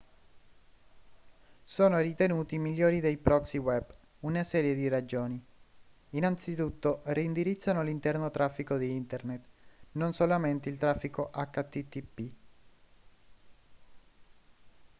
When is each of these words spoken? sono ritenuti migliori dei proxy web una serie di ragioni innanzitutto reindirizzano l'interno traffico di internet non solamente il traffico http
sono 1.63 1.99
ritenuti 1.99 2.57
migliori 2.57 2.99
dei 3.01 3.17
proxy 3.17 3.59
web 3.59 3.85
una 4.21 4.41
serie 4.43 4.73
di 4.73 4.87
ragioni 4.87 5.39
innanzitutto 6.09 7.01
reindirizzano 7.03 7.83
l'interno 7.83 8.31
traffico 8.31 8.77
di 8.77 8.95
internet 8.95 9.43
non 9.91 10.11
solamente 10.13 10.69
il 10.69 10.79
traffico 10.79 11.29
http 11.31 12.27